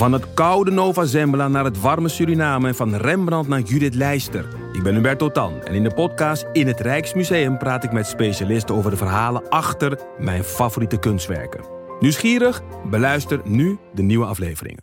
[0.00, 4.48] Van het koude Nova Zembla naar het warme Suriname, van Rembrandt naar Judith Leister.
[4.72, 8.74] Ik ben Hubert Totan en in de podcast In het Rijksmuseum praat ik met specialisten
[8.74, 11.64] over de verhalen achter mijn favoriete kunstwerken.
[11.98, 12.62] Nieuwsgierig?
[12.84, 14.82] Beluister nu de nieuwe afleveringen.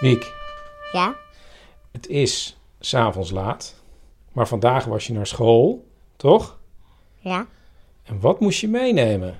[0.00, 0.32] Miek,
[0.92, 1.14] Ja?
[1.92, 3.82] het is s'avonds laat,
[4.32, 5.86] maar vandaag was je naar school,
[6.16, 6.58] toch?
[7.18, 7.46] Ja?
[8.02, 9.38] En wat moest je meenemen?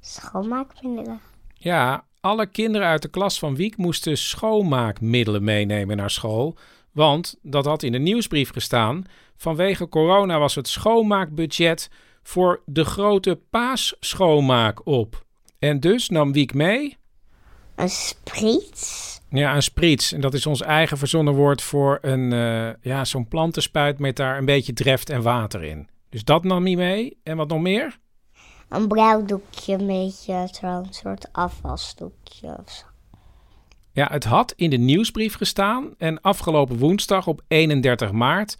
[0.00, 1.20] Schoonmaakmiddelen.
[1.66, 6.56] Ja, alle kinderen uit de klas van Wiek moesten schoonmaakmiddelen meenemen naar school.
[6.92, 9.04] Want, dat had in de nieuwsbrief gestaan,
[9.36, 11.90] vanwege corona was het schoonmaakbudget
[12.22, 15.24] voor de grote paasschoonmaak op.
[15.58, 16.96] En dus nam Wiek mee,
[17.74, 19.20] Een spriet.
[19.30, 20.12] ja, een spriets.
[20.12, 24.38] En dat is ons eigen verzonnen woord voor een, eh, ja, zo'n plantenspuit met daar
[24.38, 25.88] een beetje dreft en water in.
[26.08, 27.16] Dus dat nam hij mee.
[27.22, 27.98] En wat nog meer?
[28.68, 32.84] Een brouwdoekje, een beetje zo'n soort afwasdoekje of zo.
[33.92, 38.56] Ja, het had in de nieuwsbrief gestaan en afgelopen woensdag op 31 maart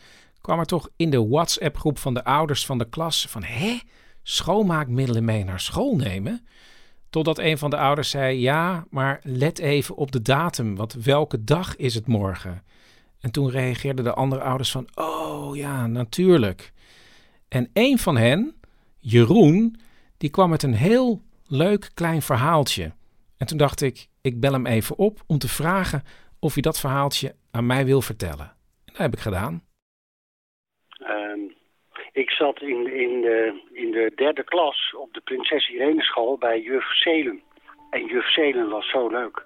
[0.47, 3.79] kwam er toch in de WhatsApp-groep van de ouders van de klas van hè,
[4.23, 6.47] schoonmaakmiddelen mee naar school nemen?
[7.11, 11.45] Totdat een van de ouders zei ja, maar let even op de datum, want welke
[11.45, 12.63] dag is het morgen?
[13.21, 16.73] En toen reageerden de andere ouders van oh ja, natuurlijk.
[17.49, 18.55] En een van hen,
[18.99, 19.81] Jeroen,
[20.19, 22.93] die kwam met een heel leuk klein verhaaltje.
[23.39, 26.03] En toen dacht ik, ik bel hem even op om te vragen
[26.41, 28.47] of hij dat verhaaltje aan mij wil vertellen.
[28.85, 29.63] En dat heb ik gedaan.
[30.99, 31.41] Ehm,
[32.13, 36.61] ik zat in, in, de, in de derde klas op de Prinses Irene school bij
[36.61, 37.43] juf Zelen.
[37.91, 39.45] En juf Zelen was zo leuk.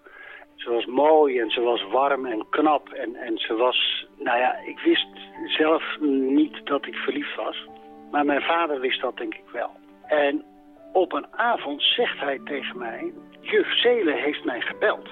[0.56, 2.88] Ze was mooi en ze was warm en knap.
[2.88, 5.08] En, en ze was, nou ja, ik wist
[5.46, 7.66] zelf niet dat ik verliefd was.
[8.10, 9.70] Maar mijn vader wist dat denk ik wel.
[10.06, 10.44] En
[10.92, 13.12] op een avond zegt hij tegen mij...
[13.40, 15.08] Juf Zelen heeft mij gebeld.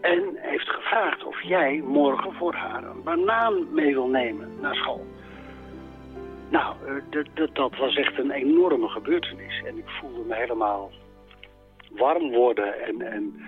[0.00, 5.06] En heeft gevraagd of jij morgen voor haar een banaan mee wil nemen naar school.
[6.50, 9.62] Nou, eh, dat- was echt een enorme gebeurtenis.
[9.66, 10.90] En ik voelde me helemaal
[11.90, 12.84] warm worden.
[12.86, 13.40] En, en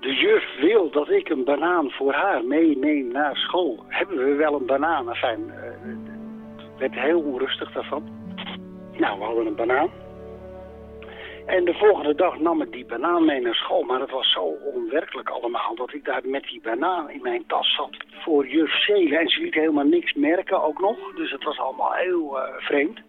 [0.00, 3.84] de juf wil dat ik een banaan voor haar meeneem naar school.
[3.88, 5.08] Hebben we wel een banaan?
[5.08, 5.70] Enfin, eh,
[6.78, 8.21] werd heel onrustig daarvan.
[8.98, 9.90] Nou, we hadden een banaan.
[11.46, 13.82] En de volgende dag nam ik die banaan mee naar school.
[13.82, 14.40] Maar het was zo
[14.74, 19.18] onwerkelijk allemaal dat ik daar met die banaan in mijn tas zat voor juf Zelen.
[19.18, 21.14] En ze liet helemaal niks merken ook nog.
[21.14, 23.00] Dus het was allemaal heel eh, vreemd.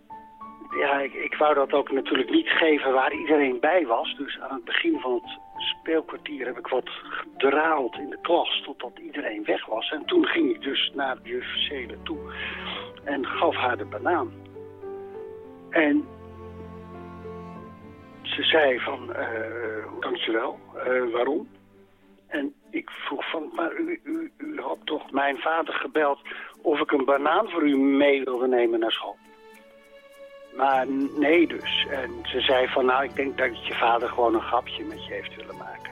[0.79, 4.15] Ja, ik, ik wou dat ook natuurlijk niet geven waar iedereen bij was.
[4.17, 8.99] Dus aan het begin van het speelkwartier heb ik wat gedraald in de klas totdat
[8.99, 9.91] iedereen weg was.
[9.91, 12.33] En toen ging ik dus naar juf Zelen toe
[13.03, 14.31] en gaf haar de banaan.
[15.73, 16.07] En
[18.21, 21.49] ze zei van, eh dankjewel, eh waarom?
[22.27, 26.19] En ik vroeg van, maar u, u, u had toch mijn vader gebeld
[26.61, 29.17] of ik een banaan voor u mee wilde nemen naar school?
[30.55, 30.87] Maar
[31.19, 31.85] nee dus.
[31.89, 35.13] En ze zei van, nou ik denk dat je vader gewoon een grapje met je
[35.13, 35.91] heeft willen maken.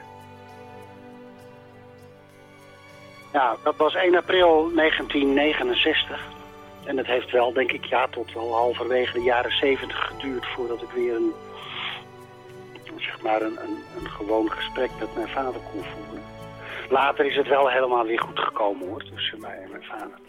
[3.33, 6.39] Ja, dat was 1 april 1969.
[6.85, 10.81] En het heeft wel, denk ik, ja, tot wel halverwege de jaren 70 geduurd voordat
[10.81, 11.33] ik weer een,
[12.97, 16.23] zeg maar, een, een, een gewoon gesprek met mijn vader kon voeren.
[16.89, 20.19] Later is het wel helemaal weer goed gekomen hoor, tussen mij en mijn vader.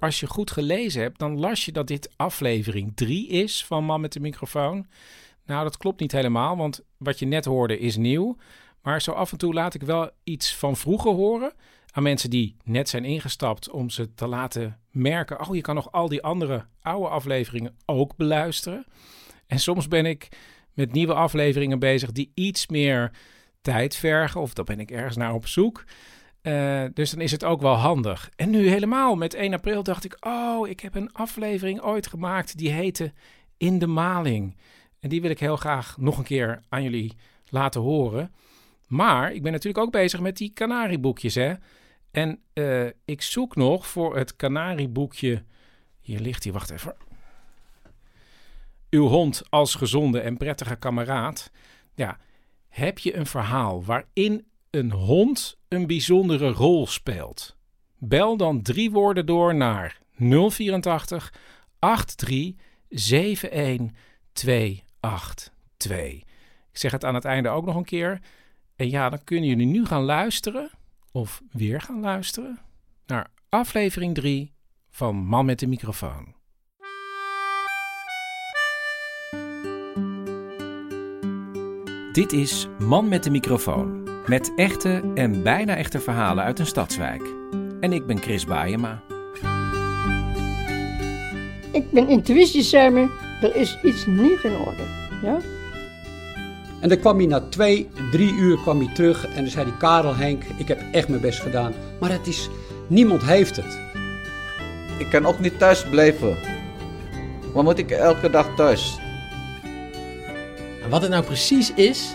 [0.00, 4.00] Als je goed gelezen hebt, dan las je dat dit aflevering 3 is van Man
[4.00, 4.86] met de microfoon.
[5.46, 8.36] Nou, dat klopt niet helemaal, want wat je net hoorde is nieuw.
[8.86, 11.52] Maar zo af en toe laat ik wel iets van vroeger horen
[11.90, 15.92] aan mensen die net zijn ingestapt om ze te laten merken: oh, je kan nog
[15.92, 18.86] al die andere oude afleveringen ook beluisteren.
[19.46, 20.28] En soms ben ik
[20.72, 23.10] met nieuwe afleveringen bezig die iets meer
[23.60, 25.84] tijd vergen, of dan ben ik ergens naar op zoek.
[26.42, 28.30] Eh, dus dan is het ook wel handig.
[28.36, 32.56] En nu helemaal met 1 april dacht ik: oh, ik heb een aflevering ooit gemaakt
[32.56, 33.12] die heette
[33.56, 34.56] In de Maling.
[35.00, 37.16] En die wil ik heel graag nog een keer aan jullie
[37.48, 38.30] laten horen.
[38.86, 41.54] Maar ik ben natuurlijk ook bezig met die kanarieboekjes, hè.
[42.10, 45.42] En eh, ik zoek nog voor het kanarieboekje.
[46.00, 46.94] Hier ligt hij, wacht even.
[48.90, 51.50] uw hond als gezonde en prettige kameraad.
[51.94, 52.18] Ja,
[52.68, 57.56] heb je een verhaal waarin een hond een bijzondere rol speelt?
[57.98, 61.32] Bel dan drie woorden door naar 084
[61.78, 63.90] 83 71
[64.32, 66.24] 282.
[66.70, 68.20] Ik zeg het aan het einde ook nog een keer.
[68.76, 70.70] En ja, dan kunnen jullie nu gaan luisteren,
[71.12, 72.58] of weer gaan luisteren,
[73.06, 74.52] naar aflevering 3
[74.90, 76.34] van Man met de microfoon.
[82.12, 84.04] Dit is Man met de microfoon.
[84.26, 87.22] Met echte en bijna echte verhalen uit een stadswijk.
[87.80, 89.02] En ik ben Chris Baayema.
[91.72, 93.08] Ik ben intuïtie, zei
[93.40, 94.84] er is iets niet in orde.
[95.22, 95.55] Ja?
[96.80, 99.76] En dan kwam hij na twee, drie uur kwam hij terug en dan zei hij,
[99.78, 101.72] Karel Henk, ik heb echt mijn best gedaan.
[102.00, 102.48] Maar het is,
[102.86, 103.78] niemand heeft het.
[104.98, 106.36] Ik kan ook niet thuis blijven.
[107.52, 108.98] Waar moet ik elke dag thuis?
[110.82, 112.14] En wat het nou precies is,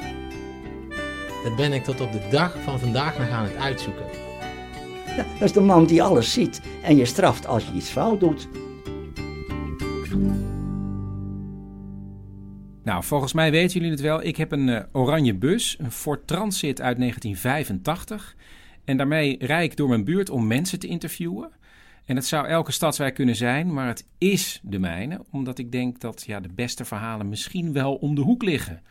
[1.44, 4.06] dat ben ik tot op de dag van vandaag nog aan het uitzoeken.
[5.06, 8.20] Ja, dat is de man die alles ziet en je straft als je iets fout
[8.20, 8.48] doet.
[12.84, 14.24] Nou, volgens mij weten jullie het wel.
[14.24, 18.36] Ik heb een eh, oranje bus, een Ford Transit uit 1985.
[18.86, 21.52] En daarmee rijd ik door mijn buurt om mensen te interviewen.
[22.06, 25.22] En het zou elke stadswijk kunnen zijn, maar het is de mijne.
[25.32, 28.82] Omdat ik denk dat ja, de beste verhalen misschien wel om de hoek liggen.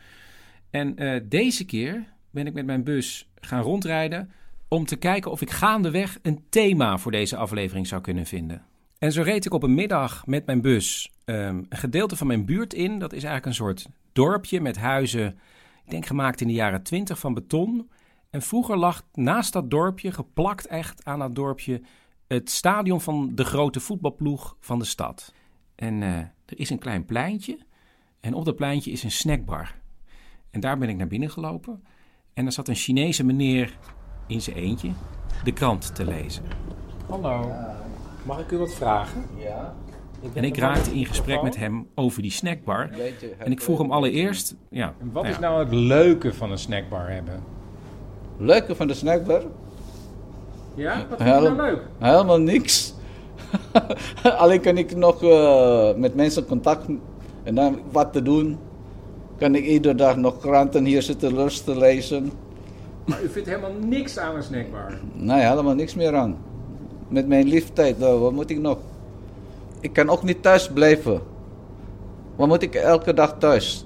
[0.69, 4.31] En eh, deze keer ben ik met mijn bus gaan rondrijden
[4.67, 8.65] om te kijken of ik gaandeweg een thema voor deze aflevering zou kunnen vinden.
[9.01, 12.45] En zo reed ik op een middag met mijn bus ehm, een gedeelte van mijn
[12.45, 12.99] buurt in.
[12.99, 15.39] Dat is eigenlijk een soort dorpje met huizen,
[15.85, 17.89] ik denk gemaakt in de jaren 20 van beton.
[18.29, 21.81] En vroeger lag naast dat dorpje, geplakt echt aan dat dorpje,
[22.27, 25.33] het stadion van de grote voetbalploeg van de stad.
[25.75, 27.57] En uh, er is een klein pleintje
[28.19, 29.75] en op dat pleintje is een snackbar.
[30.49, 31.83] En daar ben ik naar binnen gelopen.
[32.33, 33.77] En er zat een Chinese meneer
[34.27, 34.91] in zijn eentje
[35.43, 36.43] de krant te lezen.
[37.07, 37.51] Hallo,
[38.23, 39.25] mag ik u wat vragen?
[39.37, 39.73] Ja.
[40.33, 42.89] En ik raakte in gesprek met hem over die snackbar.
[43.37, 44.55] En ik vroeg hem allereerst...
[44.69, 47.43] Ja, En wat nou is nou het leuke van een snackbar hebben?
[48.37, 49.41] Leuke van de snackbar?
[50.73, 51.81] Ja, wat vind je nou leuk?
[51.99, 52.93] Helemaal niks.
[54.37, 56.85] Alleen kan ik nog eh, met mensen contact
[57.43, 58.57] en dan wat te doen.
[59.37, 62.31] Kan ik iedere dag nog kranten hier zitten lust te lezen.
[63.05, 64.99] Maar u vindt helemaal niks aan een snackbar.
[65.13, 66.37] Nee, helemaal niks meer aan.
[67.11, 68.77] Met mijn leeftijd, eh, wat moet ik nog?
[69.79, 71.21] Ik kan ook niet thuis blijven.
[72.35, 73.85] Wat moet ik elke dag thuis?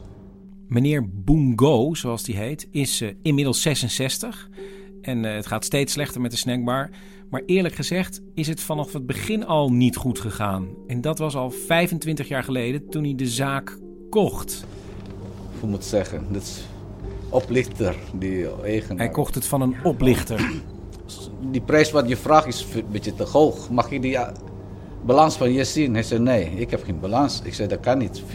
[0.67, 4.49] Meneer Boongo, zoals die heet, is eh, inmiddels 66.
[5.01, 6.89] En eh, het gaat steeds slechter met de snackbar.
[7.29, 10.67] Maar eerlijk gezegd is het vanaf het begin al niet goed gegaan.
[10.87, 13.79] En dat was al 25 jaar geleden toen hij de zaak
[14.09, 14.65] kocht.
[15.59, 16.25] Hoe moet ik zeggen?
[16.31, 16.65] Dat is
[17.29, 18.97] oplichter, die eigenaar.
[18.97, 20.51] Hij kocht het van een oplichter.
[21.51, 23.69] Die prijs wat je vraagt is een beetje te hoog.
[23.69, 24.33] Mag je die eh,
[25.05, 25.93] balans van je zien?
[25.93, 27.41] Hij zei nee, ik heb geen balans.
[27.43, 28.21] Ik zei dat kan niet.
[28.21, 28.27] 4,5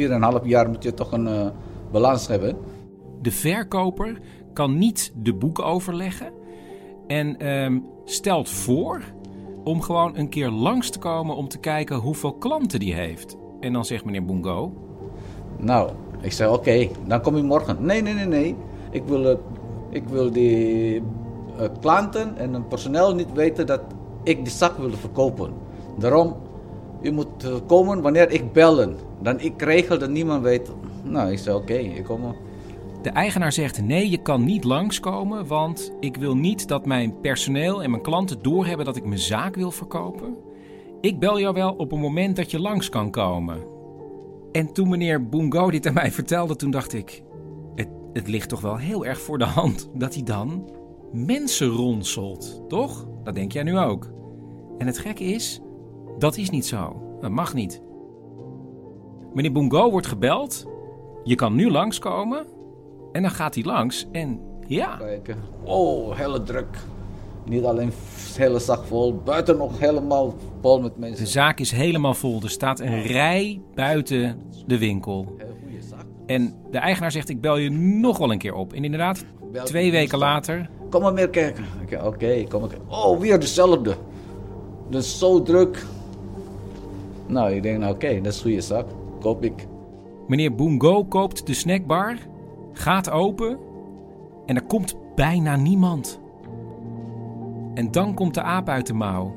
[0.45, 1.47] jaar moet je toch een eh,
[1.93, 2.57] balans hebben.
[3.23, 4.19] De verkoper
[4.53, 6.33] kan niet de boeken overleggen.
[7.07, 9.03] En ehm, stelt voor
[9.65, 13.37] om gewoon een keer langs te komen om te kijken hoeveel klanten die heeft.
[13.61, 14.73] En dan zegt meneer Boongo...
[15.59, 17.77] Nou, ik zei oké, dan kom je morgen.
[17.85, 18.57] Nee, nee, nee, nee.
[18.91, 19.37] Ik wil, eh,
[19.91, 21.03] ik wil die
[21.81, 23.81] klanten en het personeel niet weten dat
[24.23, 25.53] ik die zak wil verkopen.
[25.99, 26.37] Daarom,
[27.01, 28.97] je moet eh, komen wanneer ik bellen.
[29.23, 30.71] Dan ik regel dat niemand weet.
[31.03, 32.35] Nou, ik zei oké, ik kom.
[33.03, 37.83] De eigenaar zegt nee, je kan niet langskomen, want ik wil niet dat mijn personeel
[37.83, 40.37] en mijn klanten doorhebben dat ik mijn zaak wil verkopen.
[41.01, 43.59] Ik bel jou wel op een moment dat je langs kan komen.
[44.53, 47.23] En toen meneer Boongo dit aan mij vertelde, toen dacht ik,
[47.75, 50.71] het, het ligt toch wel heel erg voor de hand dat hij dan
[51.13, 53.07] mensen ronselt, toch?
[53.25, 54.11] Dat denk jij nu ook.
[54.79, 55.61] En het gekke is,
[56.19, 57.03] dat is niet zo.
[57.21, 57.83] Dat mag niet.
[59.35, 60.67] Meneer Boongo wordt gebeld.
[61.25, 62.47] Je kan nu langskomen.
[63.13, 64.97] En dan gaat hij langs en ja.
[64.97, 65.37] Kijken.
[65.65, 66.79] Oh, hele druk.
[67.45, 67.93] Niet alleen
[68.37, 71.25] hele zak vol, buiten nog helemaal vol met mensen.
[71.25, 72.43] De zaak is helemaal vol.
[72.43, 75.37] Er staat een rij buiten de winkel.
[76.27, 78.73] En de eigenaar zegt: Ik bel je nog wel een keer op.
[78.73, 79.25] En inderdaad,
[79.65, 80.71] twee weken later.
[80.91, 81.65] Kom maar meer kijken.
[82.05, 82.89] Oké, kom maar kijken.
[82.89, 83.95] Oh, weer dezelfde.
[84.89, 85.87] Dat is zo druk.
[87.27, 88.87] Nou, ik denk, nou, oké, dat is goede zak.
[89.21, 89.67] Koop ik.
[90.27, 92.17] Meneer Boongo koopt de snackbar,
[92.73, 93.59] gaat open
[94.47, 96.21] en er komt bijna niemand.
[97.75, 99.35] En dan komt de aap uit de mouw.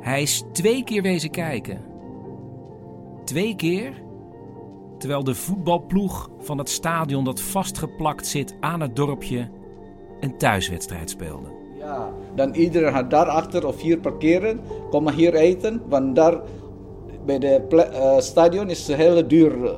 [0.00, 1.80] Hij is twee keer wezen kijken.
[3.24, 4.02] Twee keer
[4.98, 9.50] terwijl de voetbalploeg van het stadion dat vastgeplakt zit aan het dorpje
[10.20, 11.48] een thuiswedstrijd speelde.
[11.78, 14.60] Ja, dan iedereen gaat daarachter of hier parkeren,
[14.90, 16.40] kom maar hier eten, want daar
[17.24, 19.72] bij de uh, stadion is het heel duur, eh,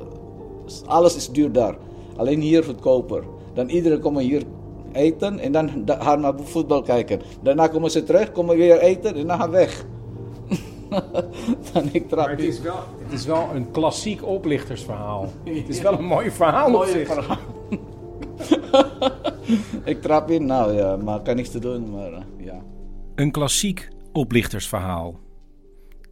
[0.85, 1.75] alles is duur daar.
[2.15, 3.23] Alleen hier goedkoper.
[3.53, 4.43] Dan iedereen komt hier
[4.91, 7.21] eten en dan gaan we voetbal kijken.
[7.41, 9.85] Daarna komen ze terug, komen weer eten en dan gaan we weg.
[11.73, 15.29] dan ik trap het, is wel, het is wel een klassiek oplichtersverhaal.
[15.43, 17.09] Het is wel een mooi verhaal op zich.
[19.83, 21.91] Ik trap in, nou ja, maar kan niks te doen.
[21.91, 22.61] Maar, uh, ja.
[23.15, 25.19] Een klassiek oplichtersverhaal.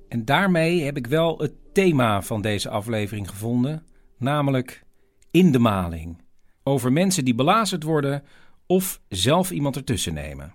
[0.07, 3.83] En daarmee heb ik wel het thema van deze aflevering gevonden,
[4.17, 4.83] namelijk
[5.31, 6.21] in de maling.
[6.63, 8.23] Over mensen die belazerd worden
[8.65, 10.53] of zelf iemand ertussen nemen.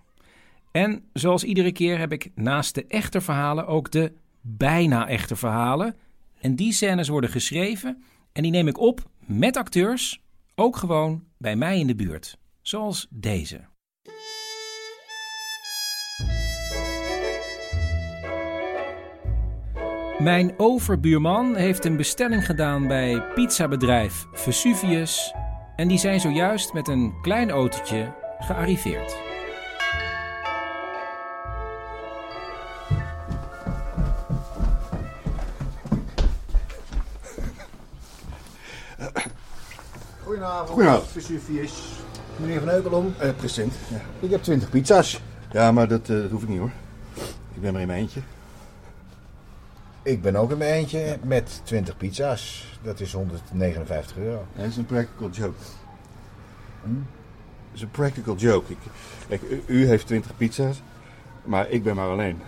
[0.70, 5.96] En zoals iedere keer heb ik naast de echte verhalen ook de bijna echte verhalen.
[6.40, 8.02] En die scènes worden geschreven
[8.32, 10.22] en die neem ik op met acteurs,
[10.54, 12.38] ook gewoon bij mij in de buurt.
[12.64, 13.64] Zoals deze.
[20.18, 25.34] Mijn overbuurman heeft een bestelling gedaan bij pizzabedrijf Vesuvius
[25.76, 29.16] en die zijn zojuist met een klein autootje gearriveerd.
[40.22, 40.68] Goedenavond.
[40.68, 41.08] Goedenavond.
[41.10, 42.03] Vesuvius.
[42.36, 43.14] Meneer Van Eukelom.
[43.22, 43.74] Uh, president.
[43.88, 44.00] Ja.
[44.20, 45.20] Ik heb 20 pizza's.
[45.50, 46.70] Ja, maar dat, uh, dat hoef ik niet hoor.
[47.54, 48.20] Ik ben er in mijn eentje.
[50.02, 52.72] Ik ben ook in mijn eentje met 20 pizza's.
[52.82, 54.46] Dat is 159 euro.
[54.56, 55.58] dat is een practical joke.
[56.82, 56.94] Hm?
[56.94, 58.72] Dat is een practical joke.
[58.72, 58.78] Ik,
[59.28, 60.82] kijk, u, heeft 20 pizza's,
[61.44, 62.38] maar ik ben maar alleen.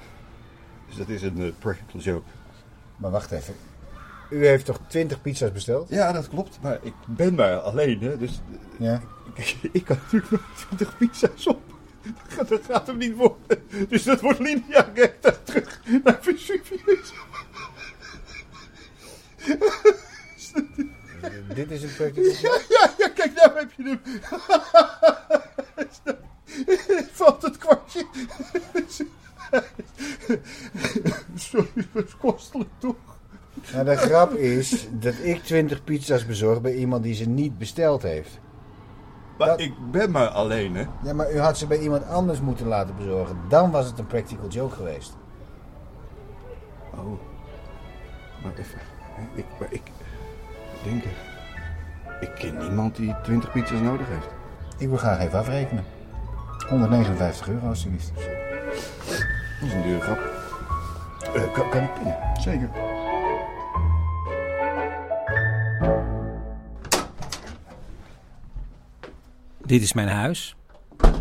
[0.87, 2.28] Dus dat is een uh, practical joke.
[2.97, 3.55] Maar wacht even.
[4.30, 5.88] U heeft toch 20 pizza's besteld?
[5.88, 6.59] Ja, dat klopt.
[6.62, 8.18] Maar ik ben maar alleen, hè.
[8.18, 8.40] Dus
[8.78, 9.00] ja.
[9.35, 11.61] ik, ik kan natuurlijk nog 20 pizza's op.
[12.49, 13.62] Dat gaat hem niet worden.
[13.88, 17.12] Dus dat wordt linea recta terug naar Vesuvius.
[21.54, 24.00] Dit is een practical ja, ja, ja, kijk, nou heb je hem.
[27.12, 28.06] Valt het kwartje.
[31.35, 32.97] Sorry, het is kostelijk toch?
[33.73, 38.02] Nou, de grap is dat ik 20 pizza's bezorg bij iemand die ze niet besteld
[38.02, 38.40] heeft.
[39.38, 40.85] Maar ik ben maar alleen, hè?
[41.02, 43.37] Ja, maar u had ze bij iemand anders moeten laten bezorgen.
[43.49, 45.16] Dan was het een practical joke geweest.
[46.90, 47.20] Oh.
[48.42, 48.78] Maar even.
[49.35, 49.82] Ik, maar ik
[50.85, 51.04] denk...
[52.20, 54.28] Ik ken niemand die 20 pizza's nodig heeft.
[54.78, 55.85] Ik wil graag even afrekenen.
[56.68, 58.12] 159 euro alsjeblieft.
[59.61, 60.18] Dat is een dure grap.
[61.37, 62.16] Uh, kan, kan ik pinnen?
[62.40, 62.70] Zeker.
[69.66, 70.56] Dit is mijn huis.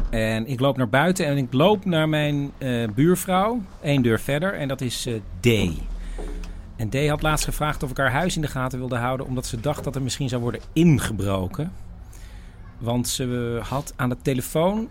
[0.10, 4.54] En ik loop naar buiten en ik loop naar mijn uh, buurvrouw, één deur verder,
[4.54, 5.48] en dat is uh, D.
[6.76, 9.46] En D had laatst gevraagd of ik haar huis in de gaten wilde houden, omdat
[9.46, 11.72] ze dacht dat er misschien zou worden ingebroken.
[12.78, 14.88] Want ze had aan de telefoon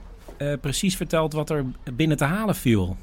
[0.61, 2.97] precies verteld wat er binnen te halen viel.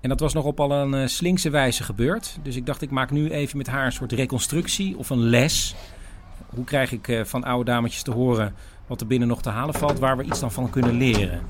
[0.00, 2.38] En dat was nog op al een slinkse wijze gebeurd.
[2.42, 5.74] Dus ik dacht, ik maak nu even met haar een soort reconstructie of een les.
[6.48, 8.54] Hoe krijg ik van oude dametjes te horen
[8.86, 11.40] wat er binnen nog te halen valt, waar we iets dan van kunnen leren.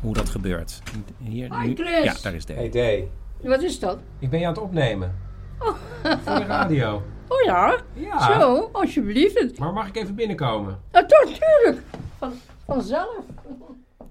[0.00, 0.82] Hoe dat gebeurt.
[1.18, 2.04] Hier, Hi, Chris.
[2.04, 2.48] Ja, daar is D.
[2.48, 3.08] Hey D.
[3.46, 3.98] Wat is dat?
[4.18, 5.14] Ik ben je aan het opnemen.
[5.58, 5.74] Oh.
[6.02, 7.02] Voor de radio.
[7.28, 7.76] Oh ja?
[7.92, 8.40] Ja.
[8.40, 9.58] Zo, alsjeblieft.
[9.58, 10.80] Maar mag ik even binnenkomen?
[10.92, 11.82] Ja, toch, tuurlijk.
[12.18, 12.32] Van,
[12.66, 13.24] vanzelf.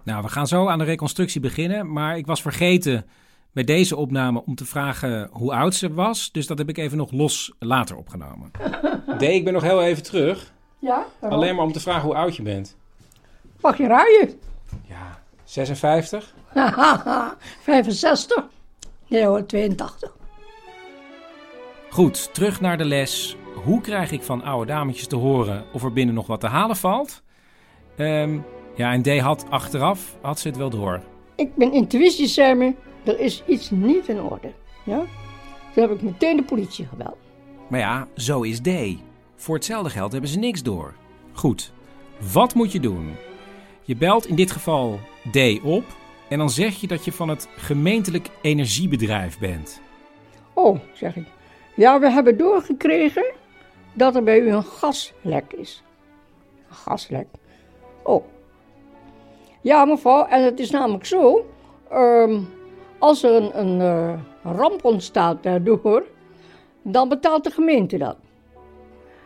[0.03, 1.91] Nou, we gaan zo aan de reconstructie beginnen.
[1.91, 3.05] Maar ik was vergeten
[3.51, 6.31] bij deze opname om te vragen hoe oud ze was.
[6.31, 8.51] Dus dat heb ik even nog los later opgenomen.
[9.17, 10.53] D, ik ben nog heel even terug.
[10.83, 11.05] Ja?
[11.19, 11.39] Waarom?
[11.39, 12.75] Alleen maar om te vragen hoe oud je bent.
[13.61, 14.39] Mag je ruien?
[14.85, 16.33] Ja, 56?
[17.61, 18.43] 65?
[19.07, 20.15] Nee hoor, 82.
[21.89, 23.37] Goed, terug naar de les.
[23.63, 26.75] Hoe krijg ik van oude dametjes te horen of er binnen nog wat te halen
[26.75, 27.21] valt?
[27.97, 31.01] Um, ja, en D had achteraf, had ze het wel door.
[31.35, 32.75] Ik ben intuïtie, Sammy.
[33.03, 34.51] Er is iets niet in orde.
[34.85, 34.97] Ja?
[35.73, 37.17] Toen heb ik meteen de politie gebeld.
[37.69, 38.69] Maar ja, zo is D.
[39.43, 40.93] Voor hetzelfde geld hebben ze niks door.
[41.33, 41.71] Goed,
[42.33, 43.15] wat moet je doen?
[43.81, 44.99] Je belt in dit geval
[45.31, 45.83] D op
[46.29, 49.81] en dan zeg je dat je van het gemeentelijk energiebedrijf bent.
[50.53, 51.25] Oh, zeg ik.
[51.75, 53.25] Ja, we hebben doorgekregen
[53.93, 55.83] dat er bij u een gaslek is.
[56.69, 57.27] Een gaslek?
[58.03, 58.25] Oh.
[59.61, 61.49] Ja, mevrouw, en het is namelijk zo.
[61.93, 62.49] Um,
[62.99, 66.05] als er een, een uh, ramp ontstaat daardoor,
[66.81, 68.17] dan betaalt de gemeente dat.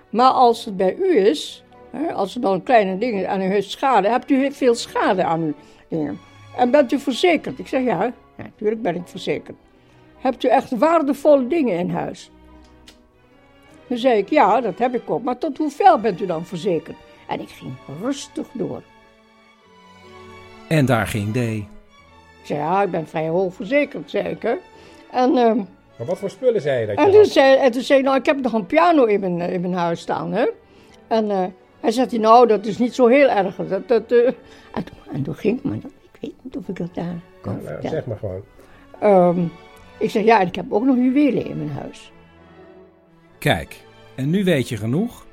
[0.10, 3.72] Maar als het bij u is, hè, als er dan kleine dingen aan u heeft
[3.72, 5.54] schade, hebt u veel schade aan uw
[5.88, 6.20] dingen.
[6.58, 7.60] En bent u verzekerd?
[7.60, 9.58] Ik zeg ja, ja, natuurlijk ben ik verzekerd.
[10.18, 12.32] Hebt u echt waardevolle dingen in huis?
[13.88, 15.24] Dan zei ik ja, dat heb ik ook.
[15.24, 16.98] Maar tot hoeveel bent u dan verzekerd?
[17.28, 18.82] En ik ging rustig door.
[20.68, 21.38] En daar ging D.
[21.38, 21.66] Ik
[22.44, 24.42] zei ja, ik ben vrij hoog verzekerd, zei ik.
[24.42, 24.56] Hè.
[25.12, 25.62] En, ehm,
[25.98, 27.30] Maar wat voor spullen zei je dat je en, toen had?
[27.30, 29.62] zei, en toen zei hij, nou, ik heb nog een piano in mijn, eh, in
[29.62, 30.32] mijn huis staan.
[30.34, 30.48] Hè.
[31.08, 31.46] En eh,
[31.80, 33.56] hij zei, nou, dat is niet zo heel erg.
[33.56, 34.26] Dat, dat, eh.
[34.74, 37.54] en, toen, en toen ging ik, maar ik weet niet of ik dat daar kan
[37.54, 37.90] Nou, vertellen.
[37.90, 38.44] zeg maar gewoon.
[39.00, 39.46] Ehm,
[40.00, 42.12] ik zeg, ja, en ik heb ook nog juwelen in mijn huis.
[43.38, 43.84] Kijk,
[44.16, 45.26] en nu weet je genoeg.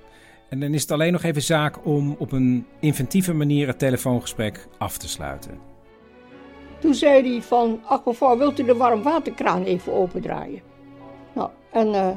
[0.48, 4.66] En dan is het alleen nog even zaak om op een inventieve manier het telefoongesprek
[4.78, 5.58] af te sluiten.
[6.78, 10.62] Toen zei hij van, ach mevrouw, wilt u de warmwaterkraan even opendraaien?
[11.32, 12.08] Nou, en eh,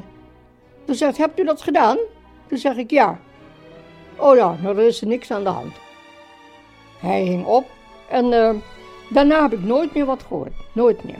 [0.84, 1.98] toen zegt, hebt u dat gedaan?
[2.46, 3.18] Toen zeg ik, ja.
[4.16, 5.72] Oh ja, nou, er is er niks aan de hand.
[6.98, 7.66] Hij hing op
[8.08, 8.54] en eh,
[9.10, 10.52] daarna heb ik nooit meer wat gehoord.
[10.72, 11.18] Nooit meer.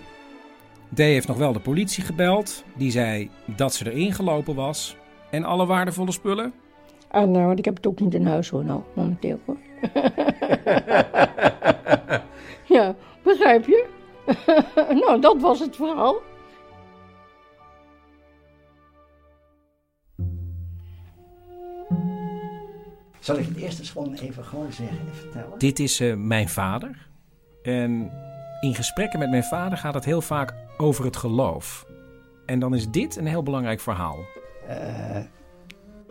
[0.94, 2.64] D heeft nog wel de politie gebeld.
[2.74, 4.96] Die zei dat ze erin gelopen was.
[5.30, 6.52] En alle waardevolle spullen?
[7.10, 9.56] En, eh, want ik heb het ook niet in huis hoor, nou, momenteel hoor.
[12.76, 12.94] ja,
[13.28, 13.86] begrijp je?
[15.04, 16.16] nou, dat was het verhaal.
[23.18, 25.58] Zal ik het eerst eens gewoon even gewoon zeggen en vertellen?
[25.58, 27.08] Dit is eh, mijn vader.
[27.62, 28.10] En
[28.60, 31.86] in gesprekken met mijn vader gaat het heel vaak over het geloof.
[32.46, 34.18] En dan is dit een heel belangrijk verhaal.
[34.68, 35.18] Eh,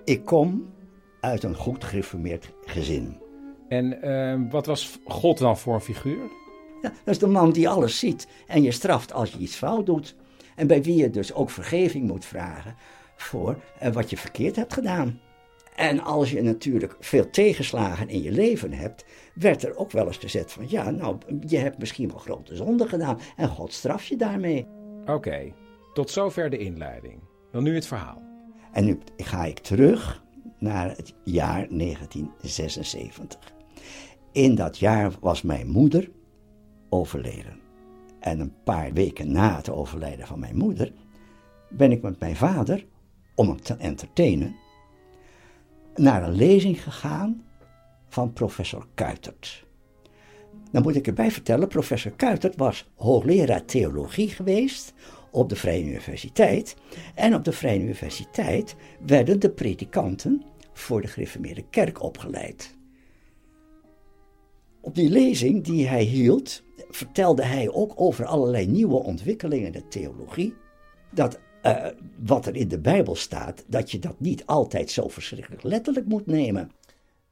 [0.03, 0.73] ik kom
[1.21, 3.21] uit een goed gereformeerd gezin.
[3.67, 6.36] En eh, wat was God dan voor een figuur?
[6.81, 9.85] Ja, dat is de man die alles ziet en je straft als je iets fout
[9.85, 10.15] doet.
[10.55, 12.75] En bij wie je dus ook vergeving moet vragen
[13.15, 15.19] voor eh, wat je verkeerd hebt gedaan.
[15.75, 20.17] En als je natuurlijk veel tegenslagen in je leven hebt, werd er ook wel eens
[20.17, 24.15] gezegd van ja, nou, je hebt misschien wel grote zonden gedaan en God straft je
[24.15, 24.67] daarmee.
[25.05, 25.53] Oké,
[25.93, 27.19] tot zover de inleiding.
[27.51, 28.21] Dan nu het verhaal.
[28.71, 30.23] En nu ga ik terug
[30.59, 33.53] naar het jaar 1976.
[34.31, 36.09] In dat jaar was mijn moeder
[36.97, 37.59] overleden.
[38.19, 40.93] En een paar weken na het overlijden van mijn moeder
[41.69, 42.85] ben ik met mijn vader,
[43.35, 44.55] om hem te entertainen,
[45.95, 47.43] naar een lezing gegaan
[48.07, 49.65] van professor Kuitert.
[50.71, 54.93] Dan moet ik erbij vertellen, professor Kuitert was hoogleraar theologie geweest
[55.31, 56.75] op de Vrije Universiteit.
[57.15, 62.75] En op de Vrije Universiteit werden de predikanten voor de gereformeerde kerk opgeleid.
[64.81, 69.87] Op die lezing die hij hield, vertelde hij ook over allerlei nieuwe ontwikkelingen in de
[69.87, 70.53] theologie.
[71.11, 71.87] Dat eh,
[72.25, 76.25] wat er in de Bijbel staat, dat je dat niet altijd zo verschrikkelijk letterlijk moet
[76.25, 76.71] nemen.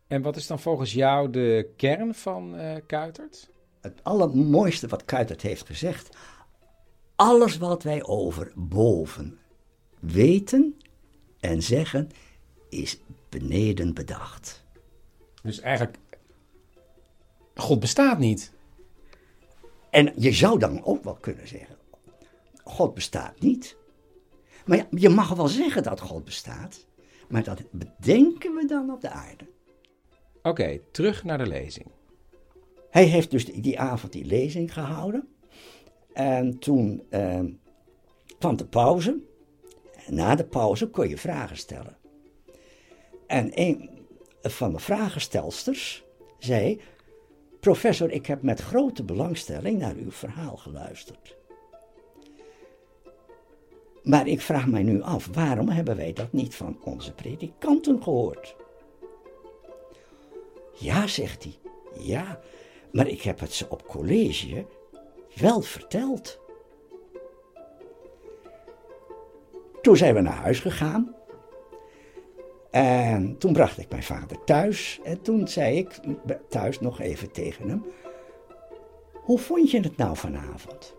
[0.07, 3.49] En wat is dan volgens jou de kern van eh Kuitert?
[3.81, 6.17] Het allermooiste wat Kuitert heeft gezegd,
[7.15, 9.37] alles wat wij over boven
[9.99, 10.77] weten
[11.39, 12.09] en zeggen,
[12.69, 14.63] is beneden bedacht.
[15.43, 15.97] Dus eigenlijk,
[17.55, 18.53] God bestaat niet.
[19.95, 21.77] En je zou dan ook wel kunnen zeggen,
[22.63, 23.77] God bestaat niet.
[24.65, 26.85] Maar ja, je mag wel zeggen dat God bestaat,
[27.29, 29.45] maar dat bedenken we dan op de aarde.
[30.41, 31.87] Oké, terug naar de lezing.
[32.89, 35.27] Hij heeft dus die, avond die lezing gehouden.
[36.13, 37.43] En toen eh,
[38.39, 39.19] kwam de pauze.
[40.07, 41.97] Na de pauze kon je vragen stellen.
[43.27, 43.89] En een
[44.41, 46.03] van de vragenstelsters
[46.39, 46.81] zei:
[47.65, 51.37] Professor, ik heb met grote belangstelling naar uw verhaal geluisterd.
[54.03, 58.55] Maar ik vraag mij nu af, waarom hebben wij dat niet van onze predikanten gehoord?
[60.73, 61.53] Ja, zegt hij.
[61.99, 62.39] Ja,
[62.91, 64.65] maar ik heb het ze op college
[65.35, 66.39] wel verteld.
[69.81, 71.15] Toen zijn we naar huis gegaan.
[72.75, 74.99] En toen bracht ik mijn vader thuis.
[75.03, 75.99] En toen zei ik
[76.49, 77.85] thuis nog even tegen hem:
[79.13, 80.95] Hoe vond je het nou vanavond?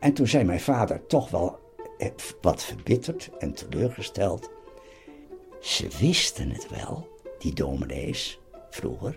[0.00, 1.58] En toen zei mijn vader toch wel
[2.40, 4.50] wat verbitterd en teleurgesteld:
[5.60, 9.16] Ze wisten het wel, die dominees, vroeger,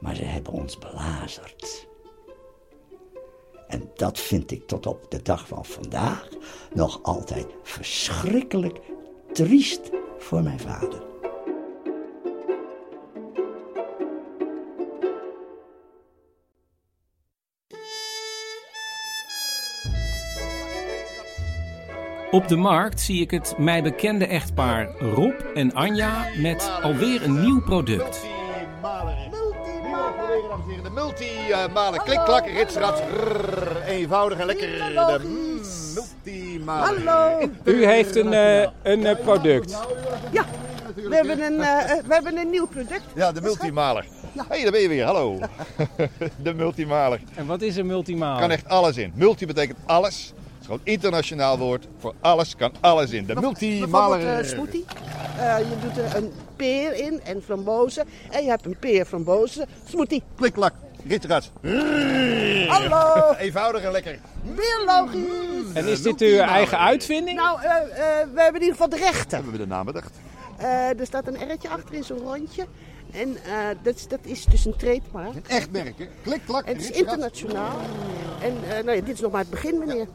[0.00, 1.88] maar ze hebben ons belazerd.
[3.68, 6.28] En dat vind ik tot op de dag van vandaag
[6.74, 8.80] nog altijd verschrikkelijk
[9.36, 11.02] triest voor mijn vader.
[22.30, 27.40] Op de markt zie ik het mij bekende echtpaar Rob en Anja met alweer een
[27.40, 28.20] nieuw product.
[30.82, 32.02] De multi-malen.
[32.02, 33.00] Klik, klak, ritsrats.
[33.00, 34.68] rrrr, Eenvoudig en lekker.
[34.68, 35.45] De mm.
[36.66, 37.50] Hallo.
[37.64, 39.76] U heeft een, eh, een eh, product.
[40.32, 40.44] Ja,
[40.94, 43.04] we hebben een, eh, we hebben een nieuw product.
[43.14, 44.06] Ja, de multimaler.
[44.36, 45.04] Hé, hey, daar ben je weer.
[45.04, 45.38] Hallo.
[46.42, 47.20] de multimaler.
[47.34, 48.38] En wat is een multimaal?
[48.38, 49.12] Kan echt alles in.
[49.14, 50.32] Multi betekent alles.
[50.34, 51.86] Het is gewoon een internationaal woord.
[51.98, 53.26] Voor alles kan alles in.
[53.26, 54.18] De multimaler.
[54.18, 54.84] Bijvoorbeeld eh, smoothie.
[55.38, 58.04] Eh, je doet er een peer in en frambozen.
[58.30, 60.22] En je hebt een peer, frambozen, smoothie.
[60.36, 60.72] Klik, klak.
[62.68, 63.34] Hallo.
[63.38, 64.18] Eenvoudig en lekker.
[64.54, 65.72] Weer logisch.
[65.74, 67.36] En is dit uw eigen uitvinding?
[67.38, 67.80] Nou, eh, eh,
[68.34, 69.34] we hebben in ieder geval de rechten.
[69.34, 70.14] Hebben we de naam bedacht?
[70.56, 72.66] Eh, er staat een R'tje achter in zo'n rondje.
[73.12, 75.34] En eh, dat, is- dat is dus een trademark.
[75.34, 76.06] Een echt merk, hè?
[76.22, 77.76] Klik, klak, Het is internationaal.
[78.40, 80.06] En eh, nou ja, dit is nog maar het begin, meneer.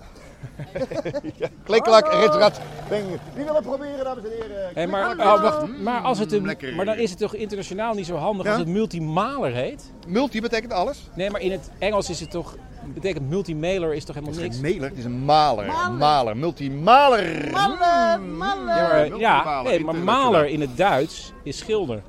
[1.64, 2.20] klak, Hallo.
[2.26, 2.60] ritsrats.
[2.90, 4.72] Ben je- Wie wil het proberen, dames en heren?
[4.74, 8.06] Hey, maar, oh, wacht, maar, als het een, maar dan is het toch internationaal niet
[8.06, 8.52] zo handig Ja?
[8.52, 9.92] als het multimaler heet?
[10.08, 11.10] Multi betekent alles.
[11.16, 12.56] Nee, maar in het Engels is het toch...
[12.94, 14.62] Betekent multimailer is toch helemaal Het is niks?
[14.68, 15.66] geen mailer, het is een maler.
[15.66, 15.92] Maler.
[15.98, 16.38] maler.
[16.38, 17.50] Multimaler.
[17.52, 18.38] Malle, Mm.
[18.38, 18.66] malle.
[18.72, 22.02] Ja, maar, ja, Multimaler, nee, maar maler in het Duits is schilder.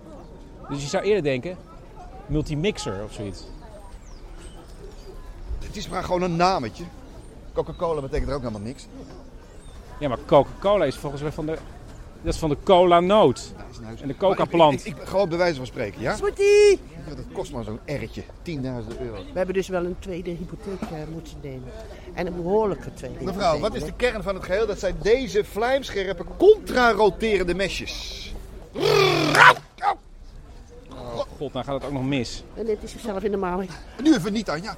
[0.68, 1.56] Dus je zou eerder denken
[2.26, 3.44] multimixer of zoiets.
[5.64, 6.84] Het is maar gewoon een nametje.
[7.52, 8.86] Coca-Cola betekent er ook helemaal niks.
[9.98, 11.58] Ja, maar Coca-Cola is volgens mij van de...
[12.22, 13.52] Dat is van de cola-noot.
[14.00, 14.86] En de coca-plant.
[14.86, 16.16] Ik, ik, ik, gewoon bij wijze van spreken, ja?
[16.16, 16.80] Smoothie.
[17.08, 18.22] Ja, Dat kost maar zo'n R'tje.
[18.22, 18.24] 10.000
[19.00, 19.14] euro.
[19.14, 21.68] We hebben dus wel een tweede hypotheek eh, moeten nemen.
[22.14, 24.66] En een behoorlijke tweede Mevrouw, wat is de kern van het geheel?
[24.66, 28.34] Dat zijn deze vlijmscherpe, contra-roterende mesjes.
[30.90, 32.44] Oh god, nou gaat het ook nog mis.
[32.54, 33.70] En dit is zichzelf in de maling.
[34.02, 34.76] Nu even niet, Anja.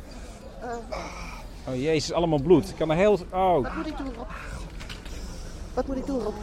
[1.68, 2.68] Oh jezus, allemaal bloed.
[2.68, 3.18] Ik kan er heel...
[3.32, 3.62] Oh.
[3.62, 4.28] Wat moet ik doen, Rob?
[5.74, 6.34] Wat moet ik doen, Rob?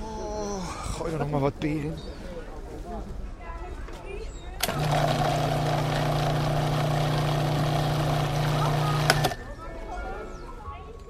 [0.96, 1.94] Gooi er nog maar wat peer in.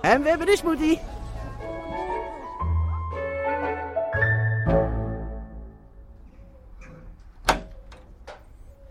[0.01, 0.99] En we hebben de smoothie.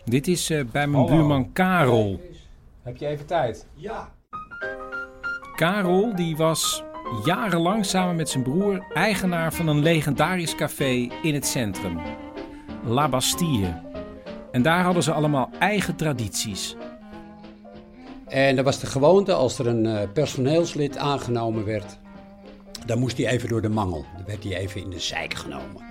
[0.04, 1.16] Dit is eh, bij mijn Hallo.
[1.16, 2.20] buurman Karel.
[2.82, 3.66] Heb je even tijd?
[3.74, 4.12] Ja.
[5.60, 6.82] Karel die was
[7.24, 11.98] jarenlang samen met zijn broer eigenaar van een legendarisch café in het centrum.
[12.84, 13.80] La Bastille.
[14.52, 16.76] En daar hadden ze allemaal eigen tradities.
[18.26, 21.98] En dat was de gewoonte, als er een eh, personeelslid aangenomen werd,
[22.86, 24.04] dan moest hij even door de mangel.
[24.16, 25.82] Dan werd hij even in de zijk genomen.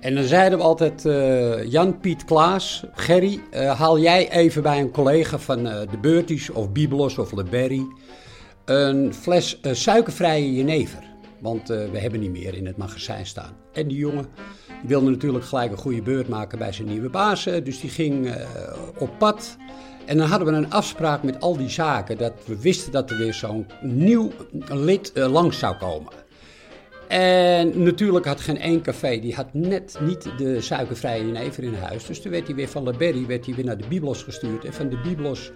[0.00, 4.80] En dan zeiden we altijd, eh, Jan, Piet, Klaas, Gerry, eh, haal jij even bij
[4.80, 7.86] een collega van de Beurties of Biblos of Le Berry
[8.66, 11.02] een fles eh, suikervrije jenever.
[11.40, 13.56] Want eh, we hebben niet meer in het magazijn staan.
[13.72, 14.26] En die jongen
[14.66, 17.46] die wilde natuurlijk gelijk een goede beurt maken bij zijn nieuwe baas.
[17.46, 18.34] eh, Dus die ging
[18.98, 19.56] op pad.
[20.04, 22.18] En dan hadden we een afspraak met al die zaken.
[22.18, 24.30] Dat we wisten dat er weer zo'n nieuw
[24.68, 26.12] lid langs zou komen.
[27.08, 32.06] En natuurlijk had geen één café, die had net niet de suikervrije jenever in huis.
[32.06, 34.64] Dus toen werd hij weer van La Berry werd hij weer naar de Biblos gestuurd.
[34.64, 35.50] En van de Biblos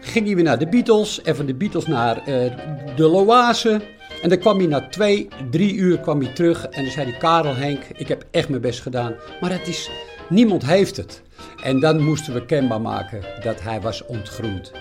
[0.00, 1.22] ging hij weer naar de Beatles.
[1.22, 2.52] En van de Beatles naar eh,
[2.96, 3.80] de Loase.
[4.22, 6.66] En dan kwam hij na twee, drie uur kwam hij terug.
[6.66, 9.14] En dan zei hij, Karel Henk, ik heb echt mijn best gedaan.
[9.40, 9.90] Maar het is,
[10.28, 11.22] niemand heeft het.
[11.62, 14.72] En dan moesten we kenbaar maken dat hij was ontgroend.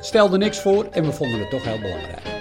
[0.00, 2.33] Stelde niks voor en we vonden het toch heel belangrijk.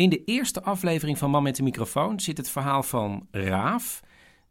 [0.00, 4.00] In de eerste aflevering van Man met de microfoon zit het verhaal van Raaf,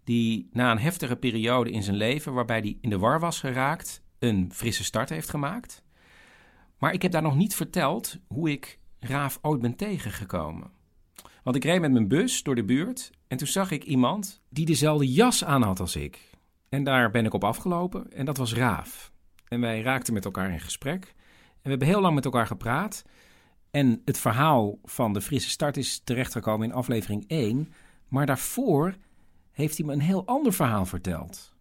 [0.04, 4.02] die na een heftige periode in zijn leven, waarbij hij in de war was geraakt,
[4.20, 5.84] een frisse start heeft gemaakt.
[6.78, 10.72] Maar ik heb daar nog niet verteld hoe ik Raaf ooit ben tegengekomen.
[11.44, 14.66] Want ik reed met mijn bus door de buurt en toen zag ik iemand die
[14.66, 16.30] dezelfde jas aan had als ik.
[16.70, 19.12] En daar ben ik op afgelopen en dat was Raaf.
[19.48, 21.04] En wij raakten met elkaar in gesprek.
[21.06, 23.04] En we hebben heel lang met elkaar gepraat.
[23.72, 27.74] En het verhaal van de frisse start is terechtgekomen in aflevering 1.
[28.08, 28.96] Maar daarvoor
[29.52, 31.54] heeft hij me een heel ander verhaal verteld.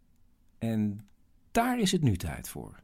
[0.59, 1.09] En
[1.51, 2.81] daar is het nu tijd voor.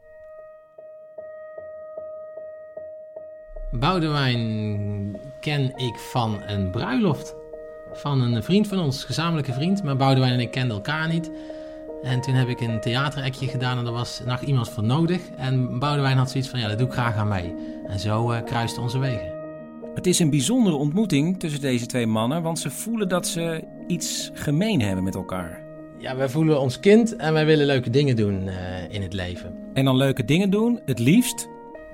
[3.73, 7.35] Boudewijn ken ik van een bruiloft.
[7.93, 9.83] Van een vriend van ons, gezamenlijke vriend.
[9.83, 11.31] Maar Boudewijn en ik kenden elkaar niet.
[12.05, 15.21] En toen heb ik een theaterekje gedaan en er was nog iemand voor nodig.
[15.37, 17.55] En Boudewijn had zoiets van, ja, dat doe ik graag aan mee.
[17.87, 19.33] En zo eh kruisten onze wegen.
[19.95, 24.31] Het is een bijzondere ontmoeting tussen deze twee mannen, want ze voelen dat ze iets
[24.35, 25.63] gemeen hebben met elkaar.
[25.99, 28.55] Ja, wij voelen ons kind en wij willen leuke dingen doen eh,
[28.91, 29.55] in het leven.
[29.75, 31.49] En dan leuke dingen doen, het liefst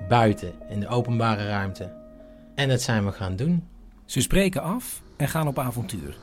[0.07, 1.91] Buiten, in de openbare ruimte.
[2.55, 3.63] En dat zijn we gaan doen.
[4.05, 6.17] Ze spreken af en gaan op avontuur.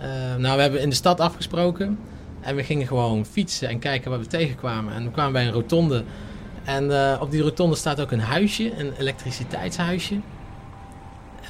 [0.00, 1.98] Uh, nou, we hebben in de stad afgesproken.
[2.42, 4.94] En we gingen gewoon fietsen en kijken wat we tegenkwamen.
[4.94, 6.04] En we kwamen bij een rotonde.
[6.64, 10.20] En uh, op die rotonde staat ook een huisje, een elektriciteitshuisje.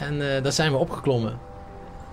[0.01, 1.39] En uh, daar zijn we opgeklommen.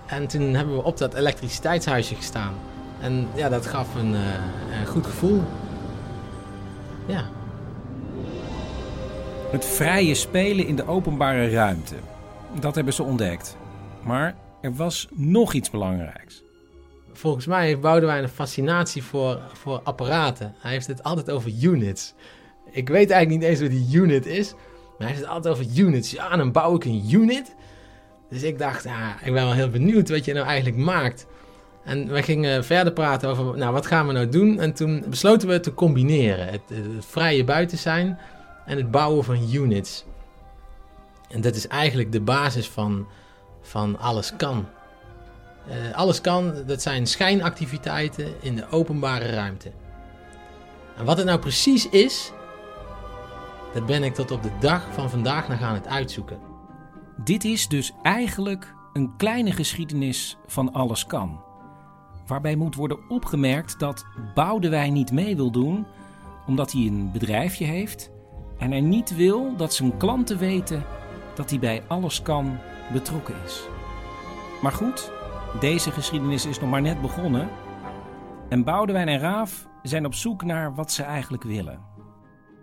[0.06, 2.54] En toen hebben we op dat elektriciteitshuisje gestaan.
[3.00, 4.14] En ja, dat gaf een,
[4.80, 5.42] een goed gevoel.
[7.06, 7.24] Ja.
[9.50, 11.94] Het vrije spelen in de openbare ruimte.
[12.60, 13.56] Dat hebben ze ontdekt.
[14.02, 16.42] Maar er was nog iets belangrijks.
[17.20, 20.54] Volgens mij heeft Boudewijn een fascinatie voor, voor apparaten.
[20.58, 22.14] Hij heeft het altijd over units.
[22.70, 24.52] Ik weet eigenlijk niet eens wat die unit is.
[24.52, 24.62] Maar
[24.98, 26.10] hij heeft het altijd over units.
[26.10, 27.54] Ja, dan bouw ik een unit.
[28.28, 28.92] Dus ik dacht, ik
[29.24, 31.26] ben wel heel benieuwd wat je nou eigenlijk maakt.
[31.84, 34.60] En we gingen verder praten over, nou, wat gaan we nou doen?
[34.60, 36.46] En toen besloten we te combineren.
[36.46, 38.18] Het, het vrije buiten zijn
[38.66, 40.04] en het bouwen van units.
[41.28, 43.06] En dat is eigenlijk de basis van,
[43.60, 44.66] van alles kan.
[45.68, 49.72] Uh, alles kan, dat zijn schijnactiviteiten in de openbare ruimte.
[50.96, 52.32] En wat het nou precies is,
[53.74, 56.38] dat ben ik tot op de dag van vandaag nog aan het uitzoeken.
[57.16, 61.40] Dit is dus eigenlijk een kleine geschiedenis van alles kan.
[62.26, 65.86] Waarbij moet worden opgemerkt dat Boudewijn niet mee wil doen
[66.46, 68.10] omdat hij een bedrijfje heeft
[68.58, 70.84] en hij niet wil dat zijn klanten weten
[71.34, 72.58] dat hij bij alles kan
[72.92, 73.62] betrokken is.
[74.62, 75.12] Maar goed,
[75.58, 77.48] deze geschiedenis is nog maar net begonnen.
[78.48, 81.78] En Boudewijn en Raaf zijn op zoek naar wat ze eigenlijk willen.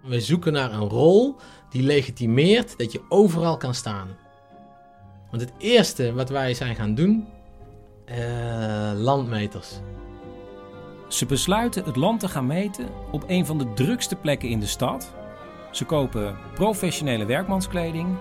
[0.04, 1.36] We zoeken naar een rol
[1.70, 4.08] die legitimeert dat je overal kan staan.
[5.30, 7.28] Want het eerste wat wij zijn gaan doen,
[8.06, 9.80] uh, landmeters.
[11.08, 14.66] Ze besluiten het land te gaan meten op een van de drukste plekken in de
[14.66, 15.16] stad.
[15.72, 18.16] Ze kopen professionele werkmanskleding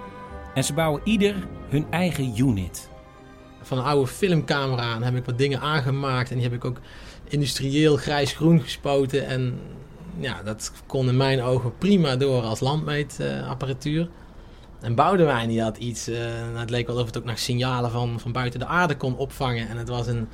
[0.55, 2.91] en ze bouwen ieder hun eigen unit.
[3.67, 6.29] Van een oude filmcamera heb ik wat dingen aangemaakt.
[6.29, 6.81] En die heb ik ook
[7.25, 9.27] industrieel grijs-groen gespoten.
[9.27, 9.61] En
[10.19, 14.09] ja, dat kon in mijn ogen prima door als landmeetapparatuur.
[14.81, 16.17] en Boudewijn die had iets, uh,
[16.55, 19.69] het leek wel of het ook nog signalen van, van buiten de aarde kon opvangen.
[19.69, 20.29] En het was een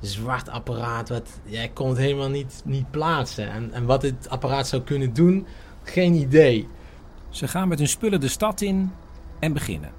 [0.00, 3.50] zwart apparaat, wat, jij kon het helemaal niet, niet plaatsen.
[3.50, 5.46] En, en wat dit apparaat zou kunnen doen,
[5.82, 6.68] geen idee.
[7.30, 8.92] Ze gaan met hun spullen de stad in
[9.38, 9.90] en beginnen.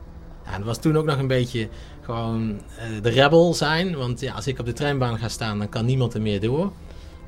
[0.46, 1.70] Ja, dat was toen ook nog een beetje
[2.02, 3.98] gewoon uh, de rebel zijn.
[3.98, 6.72] Want ja, als ik op de trambaan ga staan, dan kan niemand er meer door.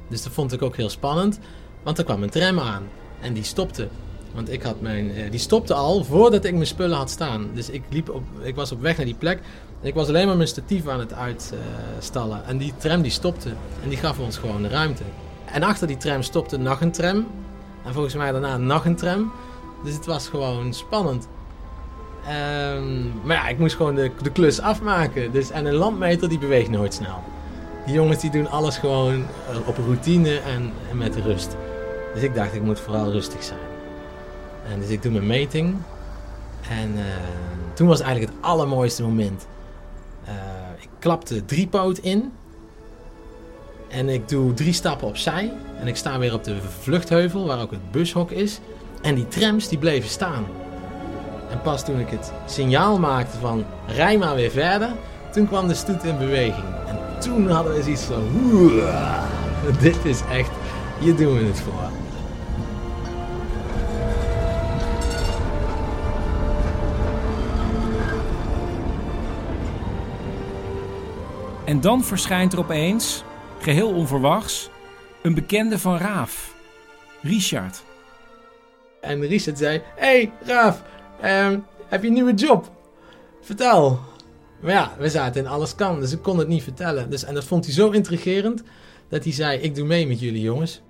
[0.07, 1.39] Dus dat vond ik ook heel spannend.
[1.83, 2.83] Want er kwam een tram aan
[3.21, 3.87] en die stopte.
[4.33, 7.49] Want ik had mijn, uh, die stopte al voordat ik mijn spullen had staan.
[7.53, 9.39] Dus ik, liep op, ik was op weg naar die plek.
[9.81, 12.45] En ik was alleen maar mijn statief aan het uitstallen.
[12.45, 13.49] En die tram die stopte.
[13.83, 15.03] En die gaf ons gewoon de ruimte.
[15.45, 17.27] En achter die tram stopte nog een tram.
[17.85, 19.31] En volgens mij daarna nog een tram.
[19.83, 21.27] Dus het was gewoon spannend.
[22.27, 25.31] Um, maar ja, ik moest gewoon de, de klus afmaken.
[25.31, 27.23] Dus, en een landmeter die beweegt nooit snel.
[27.85, 31.55] Die jongens die doen alles gewoon eh, op routine en, en met rust.
[32.13, 33.59] Dus ik dacht, ik moet vooral rustig zijn.
[34.71, 35.75] En dus ik doe mijn meting.
[36.69, 37.03] En uh,
[37.73, 39.47] toen was eigenlijk het allermooiste moment.
[40.27, 40.31] Uh,
[40.79, 42.31] ik klapte drie poot in.
[43.87, 45.53] En ik doe drie stappen opzij.
[45.79, 48.59] En ik sta weer op de vluchtheuvel, waar ook het bushok is.
[49.01, 50.45] En die trams die bleven staan.
[51.53, 54.91] En pas toen ik het signaal maakte van rij maar weer verder,
[55.31, 56.65] toen kwam de stoet in beweging.
[56.87, 58.23] En toen hadden we zoiets van,
[59.79, 60.51] dit is echt,
[60.99, 61.89] hier doen we het voor.
[71.65, 73.23] En dan verschijnt er opeens,
[73.59, 74.69] geheel onverwachts,
[75.21, 76.55] een bekende van Raaf,
[77.21, 77.83] Richard.
[79.01, 80.81] En Richard zei: Hey Raaf,
[81.23, 82.71] um, heb je een nieuwe job?
[83.41, 83.99] Vertel.
[84.61, 87.09] Maar ja, we zaten in alles kan, dus ik kon het niet vertellen.
[87.09, 88.63] Dus, en dat vond hij zo intrigerend
[89.09, 90.81] dat hij zei: Ik doe mee met jullie jongens.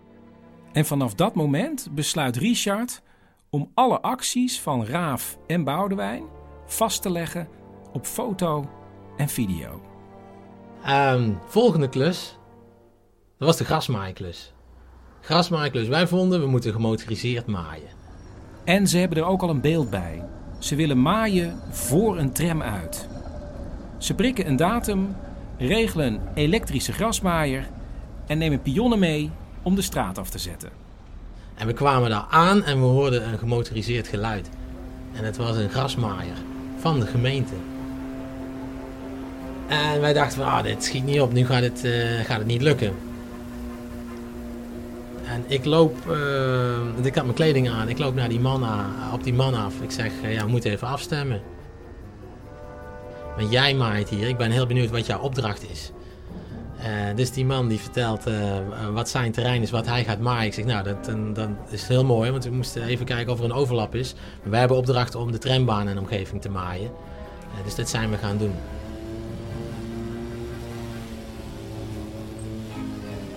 [0.71, 3.01] En vanaf dat moment besluit Richard
[3.49, 6.23] om alle acties van Raaf en Boudewijn
[6.65, 7.47] vast te leggen
[7.91, 8.69] op foto
[9.17, 9.81] en video.
[10.87, 12.37] Um, volgende klus,
[13.37, 14.53] dat was de grasmaaiklus.
[15.21, 18.02] Grasmaaiklus, wij vonden we moeten gemotoriseerd maaien.
[18.63, 20.21] En ze hebben er ook al een beeld bij.
[20.59, 23.07] Ze willen maaien voor een tram uit.
[23.97, 25.15] Ze prikken een datum,
[25.57, 27.67] regelen een elektrische grasmaaier
[28.27, 30.69] en nemen pionnen mee om de straat af te zetten.
[31.55, 34.49] En we kwamen daar aan en we hoorden een gemotoriseerd geluid.
[35.13, 36.37] En het was een grasmaaier
[36.77, 37.53] van de gemeente.
[39.67, 42.47] En wij dachten van, ah, dit schiet niet op, nu gaat het, uh, gaat het
[42.47, 42.93] niet lukken.
[45.25, 48.65] En ik loop, uh, ik had mijn kleding aan, ik loop naar die man,
[49.13, 49.73] op die man af.
[49.81, 51.41] Ik zeg, uh, ja, we moeten even afstemmen.
[53.37, 54.27] Want jij maait hier.
[54.27, 55.91] Ik ben heel benieuwd wat jouw opdracht is.
[56.83, 58.33] Eh, dus die man die vertelt eh,
[58.93, 60.45] wat zijn terrein is, wat hij gaat maaien.
[60.45, 61.05] Ik zeg, nou, dat,
[61.35, 64.13] dan is heel mooi, want we moesten even kijken of er een overlap is.
[64.41, 66.91] Maar wij hebben opdracht om de trambaan en omgeving te maaien.
[67.57, 68.53] Eh, dus dat zijn we gaan doen.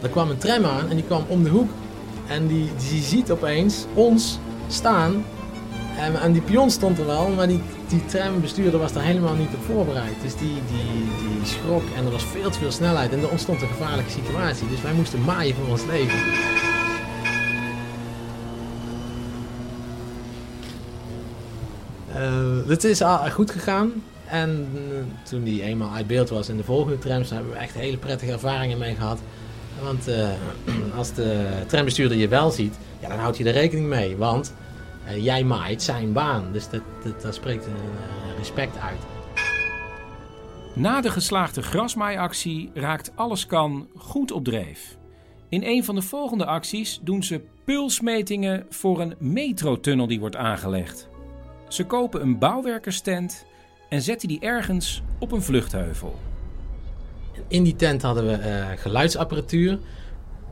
[0.07, 1.71] Er kwam een tram aan en die kwam om de hoek.
[2.29, 4.39] En die, die ziet opeens ons
[4.69, 5.25] staan.
[6.23, 9.65] En, die pion stond er wel, maar die, die trambestuurder was daar helemaal niet op
[9.65, 10.15] voorbereid.
[10.23, 13.13] Dus die, die, die schrok en er was veel te veel snelheid.
[13.13, 14.69] En er ontstond een gevaarlijke situatie.
[14.69, 16.19] Dus wij moesten maaien voor ons leven.
[22.17, 23.93] Uh, het is goed gegaan.
[24.27, 24.81] En uh,
[25.23, 28.33] toen die eenmaal uit beeld was in de volgende trams, hebben we echt hele prettige
[28.33, 29.19] ervaringen mee gehad.
[29.83, 30.29] Want uh,
[30.97, 34.17] als de trambestuurder je wel ziet, ja, dan houdt hij er rekening mee.
[34.17, 34.55] Want
[35.07, 36.53] uh, jij maait zijn baan.
[36.53, 36.83] Dus dat,
[37.23, 38.99] dat, spreekt een respect uit.
[40.75, 44.97] Na de geslaagde grasmaaiactie raakt Alles Kan goed op dreef.
[45.49, 51.09] In een van de volgende acties doen ze pulsmetingen voor een metrotunnel die wordt aangelegd.
[51.69, 53.47] Ze kopen een bouwwerkerstent
[53.89, 56.19] en zetten die ergens op een vluchtheuvel.
[57.49, 59.79] In die tent hadden we uh, geluidsapparatuur.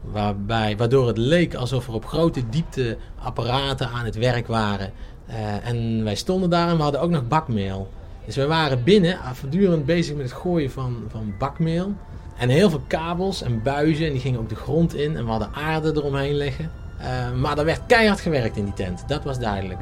[0.01, 4.93] Waarbij, waardoor het leek alsof er op grote diepte apparaten aan het werk waren.
[5.29, 7.91] Uh, en wij stonden daar en we hadden ook nog bakmeel.
[8.27, 11.93] Dus we waren binnen voortdurend bezig met het gooien van, van bakmeel.
[12.39, 14.07] En heel veel kabels en buizen.
[14.07, 15.17] En die gingen ook de grond in.
[15.17, 16.71] En we hadden aarde eromheen liggen.
[17.01, 19.05] Uh, maar er werd keihard gewerkt in die tent.
[19.07, 19.81] Dat was duidelijk.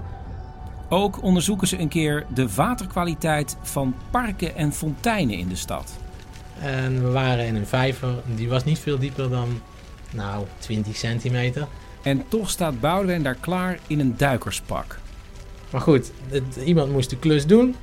[0.88, 5.93] Ook onderzoeken ze een keer de waterkwaliteit van parken en fonteinen in de stad.
[6.61, 8.15] En we waren in een vijver.
[8.35, 9.61] Die was niet veel dieper dan,
[10.11, 11.67] nou, 20 centimeter.
[12.03, 14.99] En toch staat Boudewijn daar klaar in een duikerspak.
[15.71, 17.77] Maar goed, het, iemand moest de klus doen.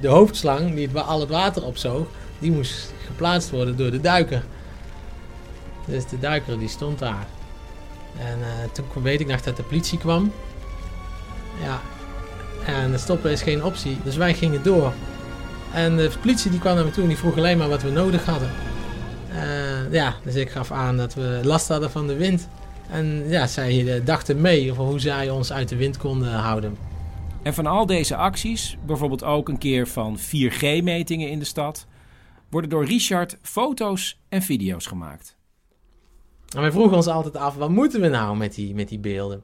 [0.00, 2.06] De hoofdslang, die het, al het water opzoog,
[2.38, 4.44] die moest geplaatst worden door de duiker.
[5.86, 7.26] Dus de duiker die stond daar.
[8.18, 10.32] En uh, toen weet ik nog dat de politie kwam.
[11.62, 11.80] Ja,
[12.64, 13.98] en stoppen is geen optie.
[14.04, 14.92] Dus wij gingen door.
[15.72, 17.90] En de politie die kwam naar me toe en die vroeg alleen maar wat we
[17.90, 18.50] nodig hadden.
[19.32, 22.48] Uh, ja, dus ik gaf aan dat we last hadden van de wind.
[22.90, 26.76] En ja, zij dachten mee over hoe zij ons uit de wind konden houden.
[27.42, 31.86] En van al deze acties, bijvoorbeeld ook een keer van 4G-metingen in de stad,
[32.50, 35.36] worden door Richard foto's en video's gemaakt.
[36.54, 39.42] En wij vroegen ons altijd af, wat moeten we nou met die, met die beelden?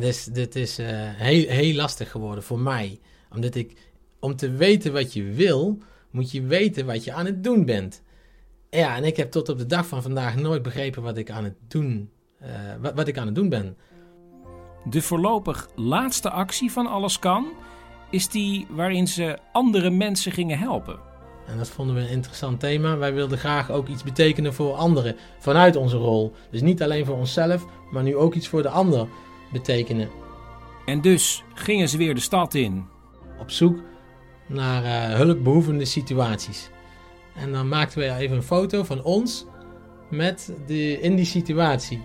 [0.00, 3.00] Dus, dit is uh, heel, heel lastig geworden voor mij.
[3.34, 3.87] Omdat ik,
[4.20, 5.78] om te weten wat je wil,
[6.10, 8.02] moet je weten wat je aan het doen bent.
[8.70, 11.44] Ja, en ik heb tot op de dag van vandaag nooit begrepen wat ik aan
[11.44, 12.10] het doen,
[12.42, 12.48] uh,
[12.80, 13.76] wat, wat ik aan het doen ben.
[14.84, 17.46] De voorlopig laatste actie van Alles Kan
[18.10, 20.98] is die waarin ze andere mensen gingen helpen.
[21.46, 22.96] En dat vonden we een interessant thema.
[22.96, 26.32] Wij wilden graag ook iets betekenen voor anderen vanuit onze rol.
[26.50, 29.08] Dus niet alleen voor onszelf, maar nu ook iets voor de ander
[29.52, 30.08] betekenen.
[30.86, 32.86] En dus gingen ze weer de stad in.
[33.40, 33.78] Op zoek
[34.48, 36.70] naar uh, hulpbehoevende situaties.
[37.34, 39.46] En dan maakten we even een foto van ons
[40.10, 42.00] met de, in die situatie.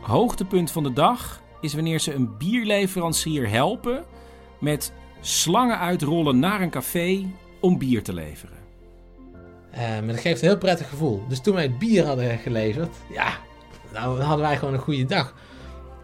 [0.00, 4.04] Hoogtepunt van de dag is wanneer ze een bierleverancier helpen
[4.60, 7.26] met slangen uitrollen naar een café
[7.60, 8.56] om bier te leveren.
[9.74, 11.22] Uh, maar dat geeft een heel prettig gevoel.
[11.28, 13.32] Dus toen wij het bier hadden geleverd, ja,
[13.92, 15.34] nou hadden wij gewoon een goede dag.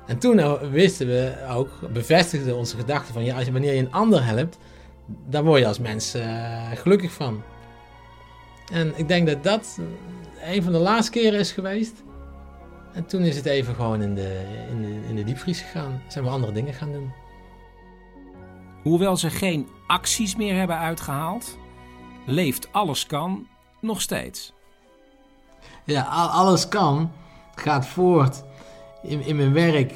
[0.07, 3.93] En toen wisten we ook, bevestigden onze gedachte van ja, als je, wanneer je een
[3.93, 4.59] ander helpt,
[5.27, 7.43] daar word je als mens uh, gelukkig van.
[8.73, 9.79] En ik denk dat dat
[10.43, 12.03] een van de laatste keren is geweest.
[12.93, 16.03] En toen is het even gewoon in de, in de, in de diepvries gegaan.
[16.09, 17.13] Zijn we andere dingen gaan doen.
[18.83, 21.59] Hoewel ze geen acties meer hebben uitgehaald,
[22.27, 23.47] leeft Alles Kan
[23.81, 24.53] nog steeds.
[25.85, 27.13] Ja, Alles Kan
[27.55, 28.43] gaat voort
[29.03, 29.93] in, in mijn werk,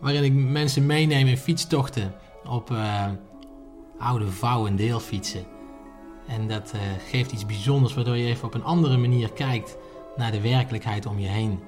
[0.00, 2.14] waarin ik mensen meeneem in fietstochten
[2.44, 3.06] op uh,
[3.98, 5.44] oude vouw- en deelfietsen.
[6.26, 9.76] En dat uh, geeft iets bijzonders, waardoor je even op een andere manier kijkt
[10.16, 11.60] naar de werkelijkheid om je heen.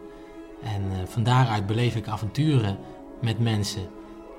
[0.62, 2.78] En uh, van daaruit beleef ik avonturen
[3.20, 3.88] met mensen.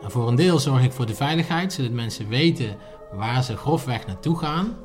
[0.02, 2.78] En voor een deel zorg ik voor de veiligheid, zodat mensen weten
[3.12, 4.78] waar ze grofweg naartoe gaan.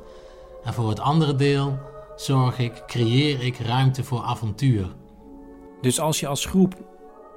[0.64, 1.78] En voor het andere deel
[2.16, 4.94] zorg ik, creëer ik ruimte voor avontuur.
[5.80, 6.74] Dus als je als groep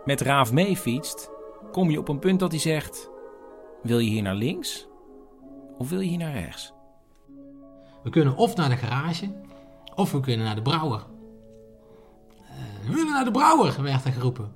[0.05, 1.30] met Raaf mee fietst,
[1.72, 3.09] kom je op een punt dat hij zegt:
[3.84, 4.88] Wil je hier naar links
[5.78, 6.73] of wil je hier naar rechts?
[8.03, 9.32] We kunnen of naar de garage
[9.95, 11.05] of we kunnen naar de brouwer.
[12.41, 14.51] Uh, we willen naar de brouwer, werd er geroepen.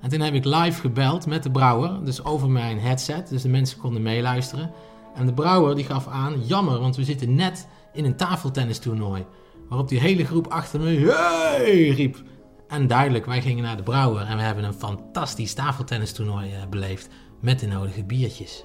[0.00, 3.48] En toen heb ik live gebeld met de brouwer, dus over mijn headset, dus de
[3.48, 4.72] mensen konden meeluisteren.
[5.14, 9.26] En de brouwer die gaf aan, jammer, want we zitten net in een tafeltennistoernooi.
[9.68, 12.22] Waarop die hele groep achter me, hey, riep.
[12.68, 17.08] En duidelijk, wij gingen naar de brouwer en we hebben een fantastisch tafeltennistoernooi eh, beleefd.
[17.40, 18.64] Met de nodige biertjes.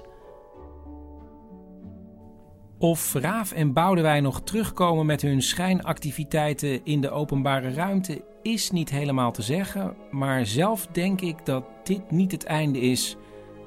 [2.82, 8.90] Of Raaf en Boudewijn nog terugkomen met hun schijnactiviteiten in de openbare ruimte is niet
[8.90, 13.16] helemaal te zeggen, maar zelf denk ik dat dit niet het einde is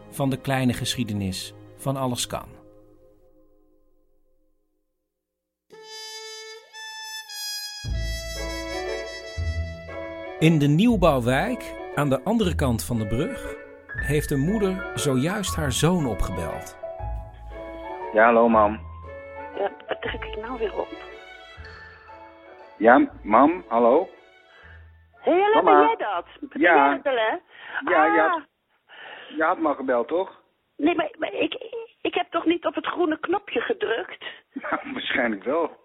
[0.09, 2.45] van de kleine geschiedenis van alles kan.
[10.39, 13.55] In de nieuwbouwwijk, aan de andere kant van de brug,
[13.88, 16.78] heeft een moeder zojuist haar zoon opgebeld.
[18.14, 18.93] Ja, hallo mam.
[19.58, 20.88] Ja, wat druk ik nou weer op?
[22.78, 24.10] Ja, mam, hallo?
[25.54, 25.62] Mama.
[25.80, 26.26] ben jij dat?
[26.39, 26.99] Ben Ja.
[27.86, 28.41] Ja, Ah, je had,
[29.38, 30.41] je had gebeld, toch?
[30.78, 31.56] Nee, maar, maar ik,
[32.01, 34.24] ik heb toch niet op het groene knopje gedrukt?
[34.62, 35.82] Nou, waarschijnlijk wel.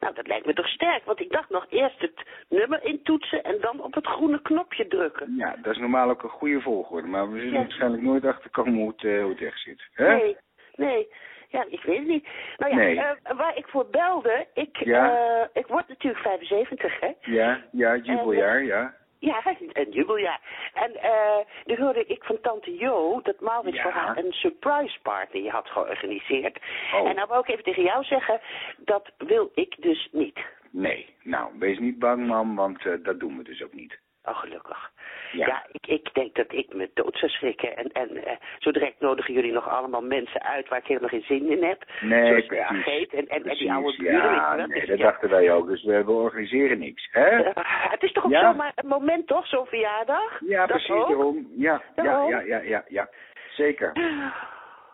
[0.00, 3.60] Nou, dat lijkt me toch sterk, want ik dacht nog eerst het nummer intoetsen en
[3.60, 5.34] dan op het groene knopje drukken.
[5.36, 7.58] Ja, dat is normaal ook een goede volgorde, maar we zullen Ja.
[7.60, 9.88] waarschijnlijk nooit achterkomen hoe het, eh, hoe het echt zit.
[9.92, 10.14] Hè?
[10.14, 10.36] Nee,
[10.74, 11.08] nee.
[11.52, 12.28] Ja, ik weet het niet.
[12.56, 12.98] Nou ja, Nee.
[13.00, 15.10] eh, waar ik voor belde, ik, Ja.
[15.42, 17.10] eh, ik word natuurlijk 75, hè?
[17.20, 18.94] Ja, ja, jubeljaar, ja.
[19.18, 19.42] Ja,
[19.72, 20.40] een jubeljaar.
[20.74, 23.82] En eh nu hoorde ik van tante Jo dat Maurits Ja.
[23.82, 26.58] voor haar een surprise party had georganiseerd.
[26.94, 27.08] Oh.
[27.08, 28.40] En nou wou ik even tegen jou zeggen,
[28.78, 30.38] dat wil ik dus niet.
[30.70, 33.98] Nee, nou, wees niet bang, mam, want dat doen we dus ook niet.
[34.24, 34.91] Oh, gelukkig.
[35.32, 35.46] Ja.
[35.46, 37.76] Ja, ik, ik denk dat ik me dood zou schrikken.
[37.76, 41.22] En, en eh, zo direct nodigen jullie nog allemaal mensen uit waar ik helemaal geen
[41.22, 41.84] zin in heb.
[42.00, 42.64] Nee, Zoals de.
[42.64, 44.14] Ageet en, en, en die oude buren.
[44.34, 45.66] Ja, nee, Dus dat ja, dachten wij ook.
[45.66, 47.26] Dus we, we organiseren niks, hè?
[47.42, 48.50] eh, het is toch ook Ja?
[48.50, 49.46] zomaar een moment, toch?
[49.46, 50.40] Zo'n verjaardag?
[50.40, 51.48] Ja, Dat precies, daarom.
[51.56, 52.30] Ja, ja, Daarom?
[52.30, 53.08] ja, ja, ja, ja.
[53.56, 53.92] Zeker.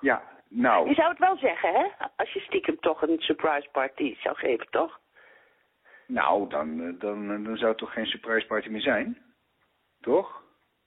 [0.00, 0.88] Ja, nou.
[0.88, 1.84] Je zou het wel zeggen, hè?
[2.16, 4.98] Als je stiekem toch een surprise party zou geven, toch?
[6.06, 9.18] Nou, dan, eh, dan, eh, dan zou het toch geen surprise party meer zijn?
[10.00, 10.42] Toch?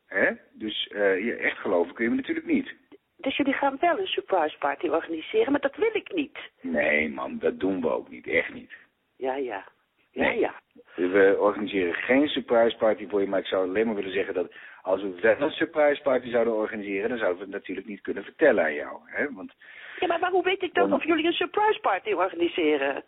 [0.07, 0.31] Hè?
[0.53, 2.73] Dus je echt geloven kun je me natuurlijk niet.
[3.17, 6.37] Dus jullie gaan wel een surprise party organiseren, maar dat wil ik niet.
[6.61, 8.27] Nee, man, dat doen we ook niet.
[8.27, 8.71] Echt niet.
[9.17, 9.65] Ja, ja.
[10.11, 10.39] Ja, Nee.
[10.39, 10.53] ja.
[10.95, 14.53] We organiseren geen surprise party voor je, maar ik zou alleen maar willen zeggen dat
[14.81, 18.23] als we wel een surprise party zouden organiseren, dan zouden we het natuurlijk niet kunnen
[18.23, 18.99] vertellen aan jou.
[19.05, 19.31] Hè?
[19.33, 19.53] Want,
[19.99, 23.03] Ja, maar, maar hoe weet ik dan Dan- of jullie een surprise party organiseren?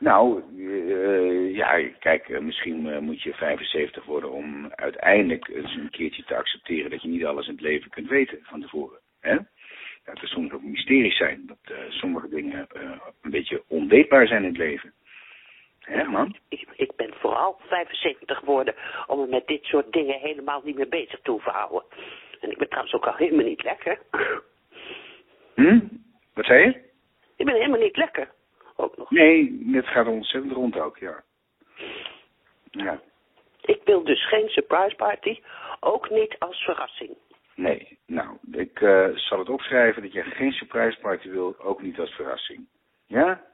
[0.00, 5.90] Nou, eh, ja, kijk, eh, misschien eh, moet je 75 worden om uiteindelijk eens een
[5.90, 8.98] keertje te accepteren dat je niet alles in het leven kunt weten van tevoren.
[9.20, 9.36] Hè?
[10.04, 12.66] Dat er soms ook mysteries zijn, dat sommige dingen
[13.22, 14.92] een beetje onweetbaar zijn in het leven.
[15.80, 16.36] Hè, man?
[16.48, 18.74] Ik, ik ben vooral 75 geworden
[19.06, 21.82] om me met dit soort dingen helemaal niet meer bezig te hoeven houden.
[22.40, 23.98] En ik ben trouwens ook al helemaal niet lekker.
[25.54, 25.80] Hm?
[26.34, 26.80] Wat zei je?
[27.36, 28.30] Ik ben helemaal niet lekker.
[28.80, 29.10] Ook nog.
[29.10, 31.22] Nee, het gaat ontzettend rond ook, ja.
[32.70, 33.00] Ja,
[33.60, 35.40] Ik wil dus geen surprise party,
[35.80, 37.16] ook niet als verrassing.
[37.54, 37.98] nee.
[38.06, 42.10] Nou, ik eh, zal het opschrijven dat je geen surprise party wil, ook niet als
[42.10, 42.66] verrassing.
[43.06, 43.44] Ja?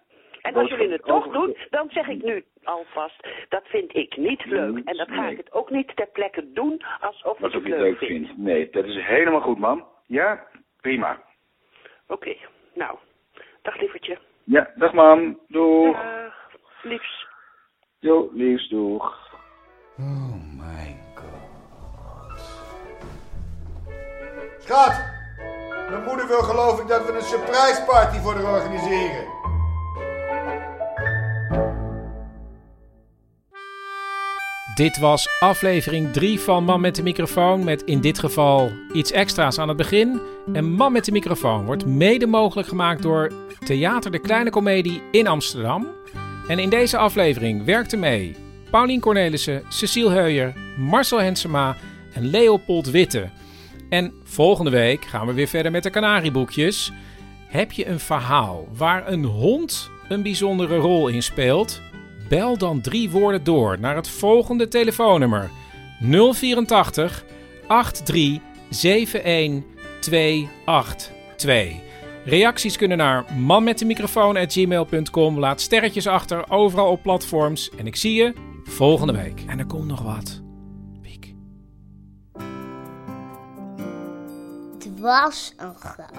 [0.42, 4.44] En als jullie het toch doen, dan zeg ik nu alvast, dat vind ik niet
[4.44, 4.80] leuk.
[4.84, 5.30] En dat ga nee.
[5.30, 8.10] ik het ook niet ter plekke doen alsof ik het leuk leuk vind.
[8.10, 8.38] vindt.
[8.38, 9.86] Nee, dat is helemaal goed, man.
[10.06, 10.46] Ja?
[10.80, 11.22] Prima.
[12.08, 12.36] Oké,
[12.74, 12.98] nou,
[13.62, 14.18] dag lievertje.
[14.48, 15.38] Ja, dag mam.
[15.48, 15.96] Doeg.
[15.96, 16.32] Dag,
[16.82, 17.26] liefs.
[17.98, 19.14] Jo, liefst, doeg.
[19.98, 22.38] Oh my god.
[24.58, 25.14] Schat!
[25.90, 29.24] Mijn moeder wil geloof ik dat we een surprise party voor haar organiseren.
[34.76, 39.58] Dit was aflevering 3 van Man met de microfoon met in dit geval iets extra's
[39.58, 40.20] aan het begin.
[40.52, 43.32] En Man met de microfoon wordt mede mogelijk gemaakt door
[43.64, 45.86] Theater de Kleine Comedie in Amsterdam.
[46.48, 48.36] En in deze aflevering werkten mee
[48.70, 51.76] Paulien Cornelissen, Cecile Heuyer, Marcel Hensema
[52.12, 53.30] en Leopold Witte.
[53.88, 56.92] En volgende week gaan we weer verder met de Canarieboekjes.
[57.46, 61.80] Heb je een verhaal waar een hond een bijzondere rol in speelt?
[62.28, 65.50] Bel dan drie woorden door naar het volgende telefoonnummer
[66.32, 67.24] 084
[67.68, 69.62] 83 71
[70.00, 71.74] 282.
[72.24, 75.38] Reacties kunnen naar manmetdemicrofoon.gmail.com.
[75.38, 77.70] Laat sterretjes achter, overal op platforms.
[77.70, 78.32] En ik zie je
[78.64, 79.42] volgende week.
[79.46, 80.44] En er komt nog wat.
[84.78, 86.18] Het was een grap.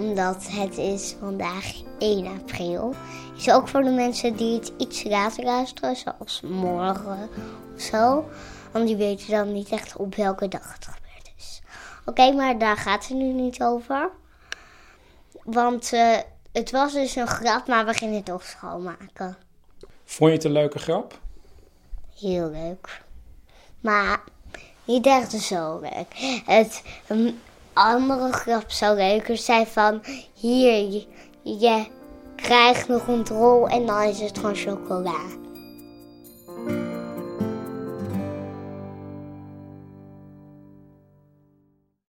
[0.00, 2.94] Omdat het is vandaag 1 april.
[3.36, 7.28] Is ook voor de mensen die het iets later luisteren, zoals morgen
[7.74, 8.28] of zo.
[8.72, 11.60] Want die weten dan niet echt op welke dag het gebeurd is.
[12.04, 14.10] Oké, maar daar gaat het nu niet over.
[15.42, 16.16] Want eh,
[16.52, 19.36] het was dus een grap, maar we gingen het toch schoonmaken.
[20.04, 21.18] Vond je het een leuke grap?
[22.18, 23.02] Heel leuk.
[23.80, 24.22] Maar
[24.84, 26.42] niet echt zo leuk.
[26.46, 27.40] Het een
[27.72, 30.02] andere grap zou leuker zijn van...
[30.34, 31.06] Hier, je,
[31.42, 31.86] je
[32.36, 35.39] krijgt nog een rol en dan is het van chocola.